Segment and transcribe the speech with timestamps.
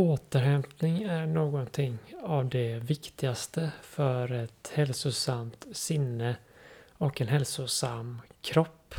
[0.00, 6.36] Återhämtning är någonting av det viktigaste för ett hälsosamt sinne
[6.92, 8.94] och en hälsosam kropp.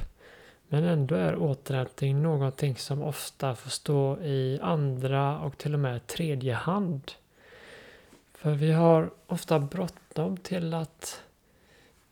[0.68, 6.08] Men ändå är återhämtning någonting som ofta får stå i andra och till och med
[6.08, 7.12] tredje hand.
[8.34, 11.24] För vi har ofta bråttom till att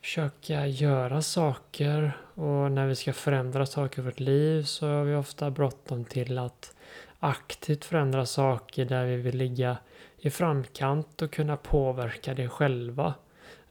[0.01, 5.15] försöka göra saker och när vi ska förändra saker i vårt liv så har vi
[5.15, 6.73] ofta bråttom till att
[7.19, 9.77] aktivt förändra saker där vi vill ligga
[10.17, 13.13] i framkant och kunna påverka det själva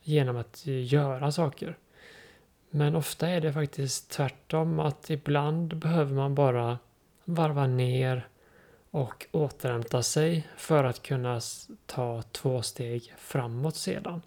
[0.03, 1.77] genom att göra saker.
[2.71, 6.79] Men ofta är det faktiskt tvärtom att ibland behöver man bara
[7.25, 8.29] varva ner
[8.91, 11.41] och återhämta sig för att kunna
[11.87, 14.23] ta två steg framåt sedan.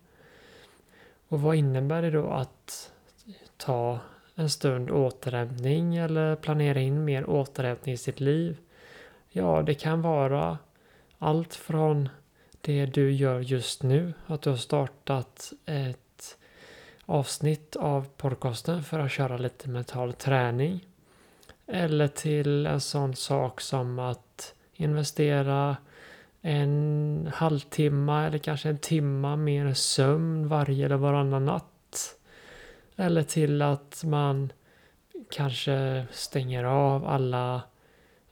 [1.27, 2.91] Och vad innebär det då att
[3.57, 3.99] ta
[4.35, 8.57] en stund återhämtning eller planera in mer återhämtning i sitt liv?
[9.33, 10.57] Ja, det kan vara
[11.17, 12.09] allt från
[12.61, 16.37] det du gör just nu, att du har startat ett
[17.05, 20.87] avsnitt av podcasten för att köra lite mental träning.
[21.67, 25.77] Eller till en sån sak som att investera
[26.41, 32.15] en halvtimme eller kanske en timma mer sömn varje eller varannan natt.
[32.95, 34.51] Eller till att man
[35.29, 37.61] kanske stänger av alla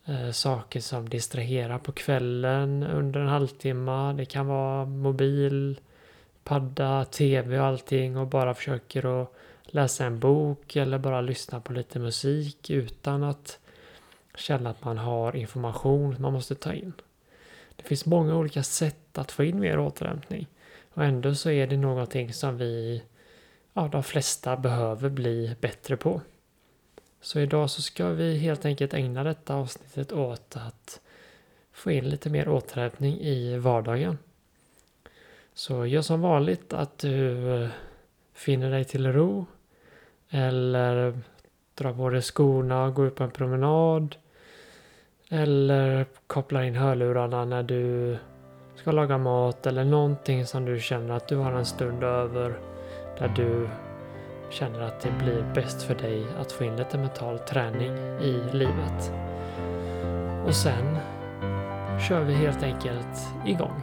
[0.10, 4.14] eh, saker som distraherar på kvällen under en halvtimme.
[4.14, 5.80] Det kan vara mobil,
[6.44, 11.74] padda, tv och allting och bara försöker att läsa en bok eller bara lyssna på
[11.74, 13.60] lite musik utan att
[14.36, 16.94] känna att man har information man måste ta in.
[17.76, 20.48] Det finns många olika sätt att få in mer återhämtning
[20.94, 23.04] och ändå så är det någonting som vi,
[23.74, 26.22] ja, de flesta behöver bli bättre på.
[27.22, 31.00] Så idag så ska vi helt enkelt ägna detta avsnittet åt att
[31.72, 34.18] få in lite mer återhämtning i vardagen.
[35.54, 37.70] Så gör som vanligt att du eh,
[38.34, 39.46] finner dig till ro
[40.30, 41.20] eller
[41.76, 44.16] dra på dig skorna och gå ut på en promenad.
[45.30, 48.18] Eller kopplar in hörlurarna när du
[48.76, 52.60] ska laga mat eller någonting som du känner att du har en stund över
[53.18, 53.70] där du
[54.50, 59.12] känner att det blir bäst för dig att få in lite mental träning i livet.
[60.46, 60.98] Och sen
[62.08, 63.82] kör vi helt enkelt igång.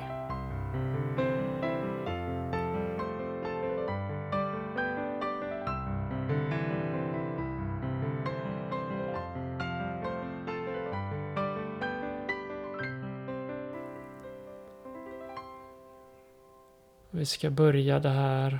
[17.10, 18.58] Vi ska börja det här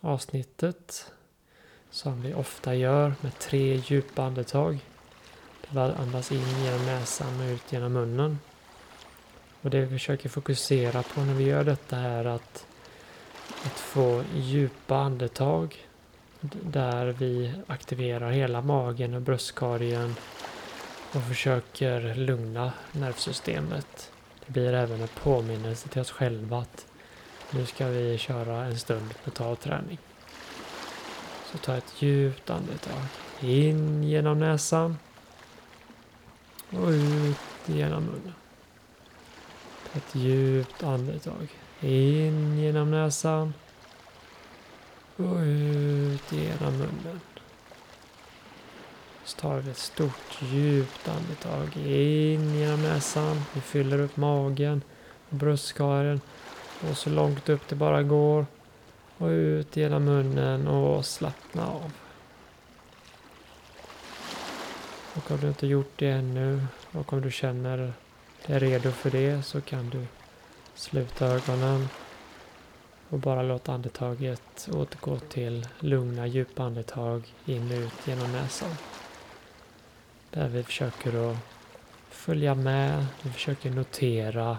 [0.00, 1.12] avsnittet
[1.90, 4.78] som vi ofta gör med tre djupa andetag.
[5.70, 8.38] Det andas in genom näsan och ut genom munnen.
[9.62, 12.66] Och det vi försöker fokusera på när vi gör detta är att,
[13.64, 15.76] att få djupa andetag
[16.62, 20.16] där vi aktiverar hela magen och bröstkorgen
[21.12, 24.12] och försöker lugna nervsystemet.
[24.46, 26.86] Det blir även en påminnelse till oss själva att
[27.50, 29.98] nu ska vi köra en stund mental träning.
[31.52, 33.02] Så ta ett djupt andetag.
[33.40, 34.98] In genom näsan.
[36.70, 38.34] Och ut genom munnen.
[39.92, 41.48] Ta ett djupt andetag.
[41.80, 43.54] In genom näsan.
[45.16, 47.20] Och ut genom munnen.
[49.24, 51.76] Så tar vi ett stort djupt andetag.
[51.86, 53.42] In genom näsan.
[53.54, 54.82] Vi fyller upp magen
[55.28, 56.20] och bröstkorgen.
[56.90, 58.46] Och så långt upp det bara går.
[59.20, 61.92] Och ut genom munnen och slappna av.
[65.14, 67.92] Och om du inte gjort det ännu och om du känner
[68.46, 70.06] dig redo för det så kan du
[70.74, 71.88] sluta ögonen
[73.08, 78.70] och bara låta andetaget återgå till lugna djupa andetag in och ut genom näsan.
[80.30, 81.36] Där vi försöker att
[82.10, 84.58] följa med, vi försöker notera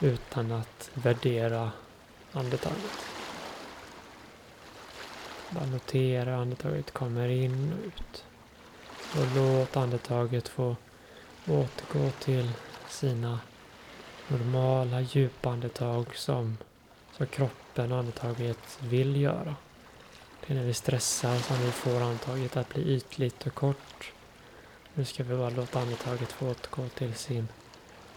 [0.00, 1.70] utan att värdera
[2.32, 3.09] andetaget.
[5.50, 8.24] Bara notera andetaget kommer in och ut.
[9.12, 10.76] Och låt andetaget få
[11.46, 12.50] återgå till
[12.88, 13.40] sina
[14.28, 16.58] normala djupa andetag som,
[17.16, 19.56] som kroppen och andetaget vill göra.
[20.46, 24.12] Det är när vi stressar som vi får andetaget att bli ytligt och kort.
[24.94, 27.48] Nu ska vi bara låta andetaget få återgå till sin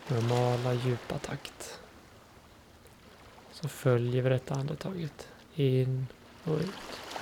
[0.08, 1.80] normala djupa takt.
[3.52, 6.08] Så följer vi detta andetaget in
[6.44, 7.13] och ut.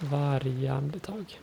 [0.00, 1.38] Varje andetag.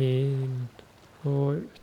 [0.00, 0.68] In
[1.24, 1.78] och ut.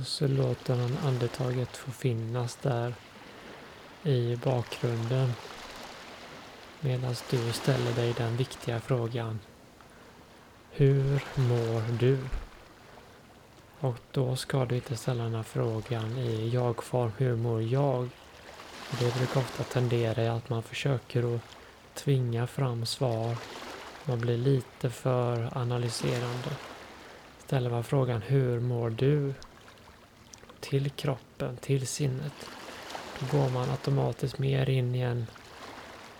[0.00, 2.94] Och så låter man andetaget få finnas där
[4.02, 5.32] i bakgrunden
[6.80, 9.40] medan du ställer dig den viktiga frågan
[10.70, 12.18] Hur mår du?
[13.80, 17.12] Och då ska du inte ställa den här frågan i jag-form.
[17.16, 18.08] Hur mår jag?
[18.98, 21.40] Det brukar ofta tendera i att man försöker att
[21.94, 23.36] tvinga fram svar.
[24.04, 26.50] Man blir lite för analyserande.
[27.38, 29.34] Ställer man frågan Hur mår du?
[30.64, 32.32] Till kroppen, till sinnet.
[33.20, 35.26] Då går man automatiskt mer in i en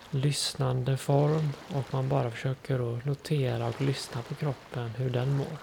[0.09, 5.57] lyssnande form och man bara försöker att notera och lyssna på kroppen, hur den mår.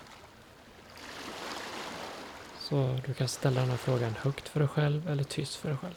[2.59, 5.79] Så du kan ställa den här frågan högt för dig själv eller tyst för dig
[5.79, 5.95] själv.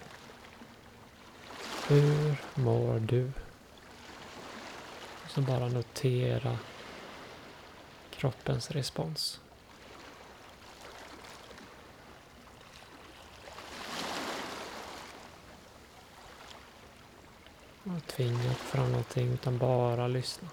[1.87, 3.31] Hur mår du?
[5.35, 6.57] så bara notera
[8.11, 9.39] kroppens respons.
[17.95, 20.47] Och tvinga fram någonting utan bara lyssna.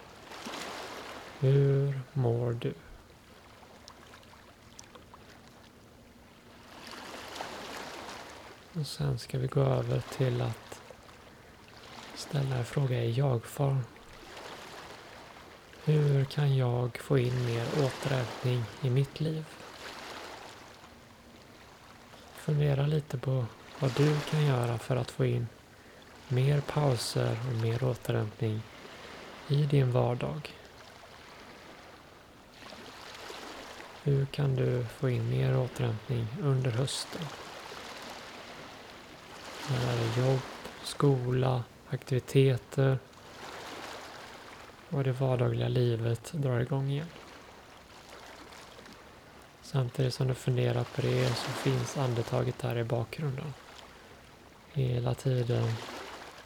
[1.40, 2.74] Hur mår du?
[8.80, 10.80] Och sen ska vi gå över till att
[12.14, 13.80] ställa en fråga i jag-form.
[15.84, 19.44] Hur kan jag få in mer återhämtning i mitt liv?
[22.34, 23.46] Fundera lite på
[23.78, 25.46] vad du kan göra för att få in
[26.32, 28.62] mer pauser och mer återhämtning
[29.48, 30.54] i din vardag.
[34.02, 37.22] Hur kan du få in mer återhämtning under hösten?
[39.70, 40.40] När jobb,
[40.82, 42.98] skola, aktiviteter
[44.88, 47.06] och det vardagliga livet drar igång igen.
[49.62, 53.54] Samtidigt som du funderar på det så finns andetaget där i bakgrunden.
[54.72, 55.72] Hela tiden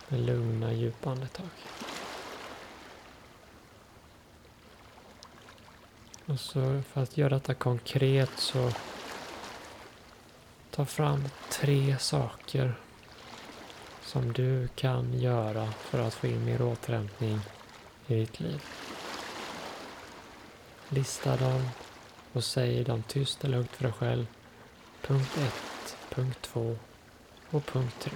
[0.09, 1.49] med lugna djupa andetag.
[6.27, 8.71] Och så för att göra detta konkret så
[10.71, 12.75] ta fram tre saker
[14.03, 17.41] som du kan göra för att få in mer återhämtning
[18.07, 18.65] i ditt liv.
[20.89, 21.69] Lista dem
[22.33, 24.27] och säg dem tyst eller högt för dig själv.
[25.03, 26.77] Punkt 1, punkt 2
[27.51, 28.13] och punkt 3.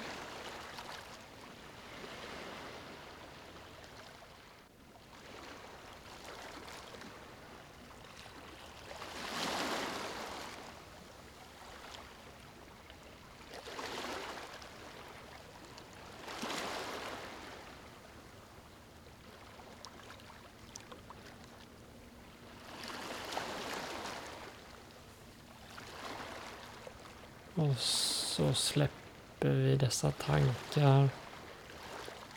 [27.60, 31.08] Och så släpper vi dessa tankar.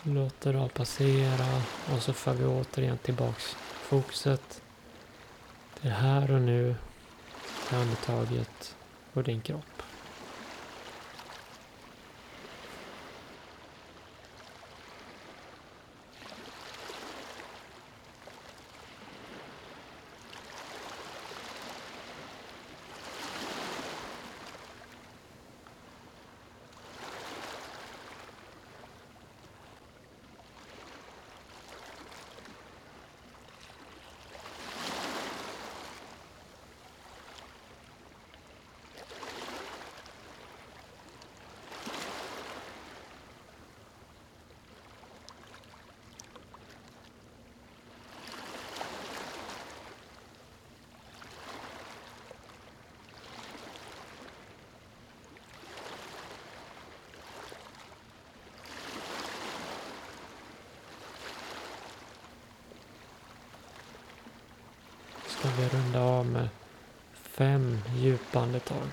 [0.03, 1.62] Låter dem passera
[1.94, 4.62] och så för vi återigen tillbaks fokuset
[5.82, 6.75] till här och nu,
[7.68, 8.75] till andetaget
[9.13, 9.73] och din kropp.
[65.43, 66.50] Ska vi runda av med
[67.13, 68.88] fem djupa andetag.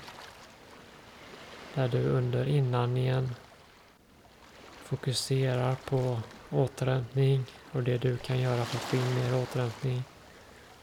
[1.73, 3.35] Där du under inandningen
[4.83, 10.03] fokuserar på återhämtning och det du kan göra för att få in mer återhämtning.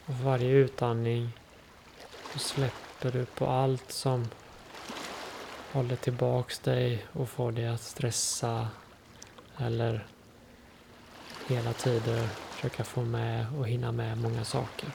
[0.07, 1.31] Och för varje utandning
[2.33, 4.29] så släpper du på allt som
[5.73, 8.69] håller tillbaks dig och får dig att stressa
[9.59, 10.07] eller
[11.49, 14.89] hela tiden försöka få med och hinna med många saker.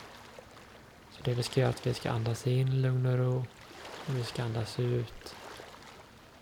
[1.24, 3.46] Det vi ska göra är att vi ska andas in lugn och ro
[4.08, 5.36] och vi ska andas ut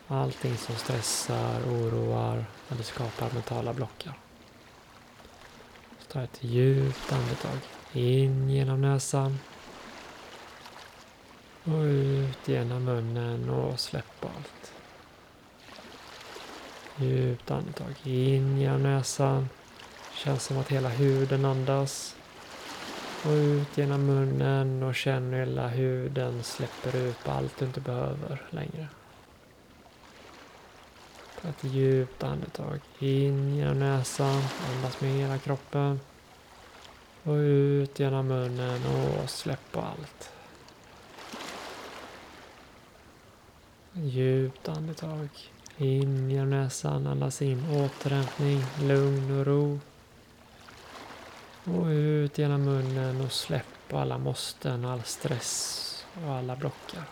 [0.08, 4.14] allting som stressar, oroar eller skapar mentala blockar.
[6.00, 7.60] Så ta ett djupt andetag
[7.94, 9.40] in genom näsan
[11.64, 14.74] och ut genom munnen och släpp allt.
[16.96, 19.50] Djupt andetag in genom näsan.
[20.14, 22.16] Känns som att hela huden andas.
[23.26, 27.80] Och ut genom munnen och känn hur hela huden släpper ut på allt du inte
[27.80, 28.88] behöver längre.
[31.42, 34.42] Ta ett djupt andetag in genom näsan.
[34.70, 36.00] Andas med hela kroppen.
[37.24, 40.30] Och ut genom munnen och släpp på allt.
[43.94, 45.30] Djupt andetag.
[45.78, 49.80] In genom näsan, andas in återhämtning, lugn och ro.
[51.64, 57.04] Och ut ut genom munnen och släpp alla måsten, all stress och alla blockar.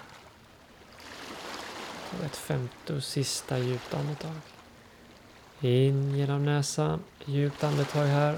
[2.12, 4.36] Ta ett femte och sista djupt andetag.
[5.60, 8.38] In genom näsan, djupt andetag här.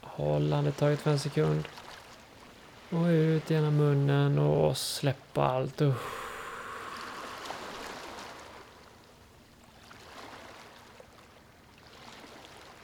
[0.00, 1.68] Håll andetaget för en sekund.
[2.90, 5.80] Och ut genom munnen och släpp allt.
[5.80, 5.96] Usch.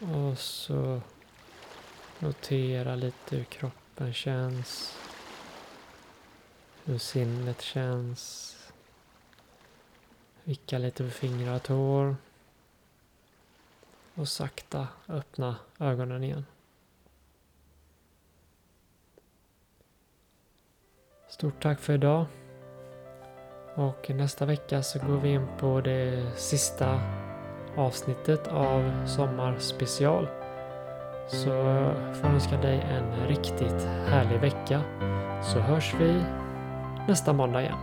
[0.00, 1.00] Och så
[2.21, 4.99] notera lite hur kroppen känns.
[6.85, 8.55] Hur sinnet känns.
[10.45, 12.17] Vicka lite på fingrar och tår.
[14.15, 16.47] Och sakta öppna ögonen igen.
[21.29, 22.27] Stort tack för idag.
[23.75, 27.01] Och nästa vecka så går vi in på det sista
[27.77, 30.48] avsnittet av Sommarspecial.
[31.28, 31.50] Så
[32.14, 34.80] får jag önska dig en riktigt härlig vecka.
[35.42, 36.23] Så hörs vi
[37.08, 37.78] nästa måndag igen.